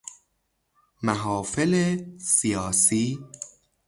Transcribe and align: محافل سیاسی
محافل 1.05 1.73
سیاسی 2.35 3.23